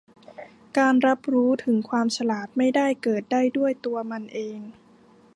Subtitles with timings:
[0.77, 4.59] การรับรู้ถึงความฉลาดไม่ได้เกิดได้ด้วยตัวมันเอง